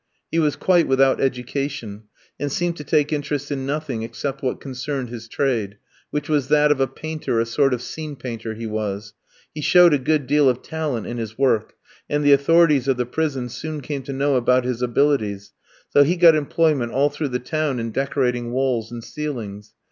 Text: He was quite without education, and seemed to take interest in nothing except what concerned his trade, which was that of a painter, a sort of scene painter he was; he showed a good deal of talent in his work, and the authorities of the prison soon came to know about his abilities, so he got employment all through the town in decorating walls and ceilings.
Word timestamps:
He 0.31 0.39
was 0.39 0.55
quite 0.55 0.87
without 0.87 1.21
education, 1.21 2.05
and 2.39 2.51
seemed 2.51 2.75
to 2.77 2.83
take 2.83 3.13
interest 3.13 3.51
in 3.51 3.67
nothing 3.67 4.01
except 4.01 4.41
what 4.41 4.59
concerned 4.59 5.09
his 5.09 5.27
trade, 5.27 5.77
which 6.09 6.27
was 6.27 6.47
that 6.47 6.71
of 6.71 6.79
a 6.79 6.87
painter, 6.87 7.39
a 7.39 7.45
sort 7.45 7.71
of 7.71 7.83
scene 7.83 8.15
painter 8.15 8.55
he 8.55 8.65
was; 8.65 9.13
he 9.53 9.61
showed 9.61 9.93
a 9.93 9.99
good 9.99 10.25
deal 10.25 10.49
of 10.49 10.63
talent 10.63 11.05
in 11.05 11.17
his 11.19 11.37
work, 11.37 11.75
and 12.09 12.23
the 12.25 12.33
authorities 12.33 12.87
of 12.87 12.97
the 12.97 13.05
prison 13.05 13.47
soon 13.47 13.79
came 13.81 14.01
to 14.01 14.11
know 14.11 14.37
about 14.37 14.65
his 14.65 14.81
abilities, 14.81 15.53
so 15.91 16.01
he 16.01 16.15
got 16.15 16.33
employment 16.33 16.91
all 16.91 17.11
through 17.11 17.29
the 17.29 17.37
town 17.37 17.79
in 17.79 17.91
decorating 17.91 18.51
walls 18.51 18.91
and 18.91 19.03
ceilings. 19.03 19.75